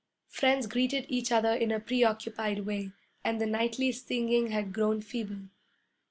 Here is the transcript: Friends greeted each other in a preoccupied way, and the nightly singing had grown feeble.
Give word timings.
Friends 0.29 0.65
greeted 0.65 1.05
each 1.09 1.31
other 1.31 1.53
in 1.53 1.71
a 1.71 1.79
preoccupied 1.79 2.61
way, 2.65 2.91
and 3.23 3.39
the 3.39 3.45
nightly 3.45 3.91
singing 3.91 4.47
had 4.47 4.73
grown 4.73 4.99
feeble. 4.99 5.47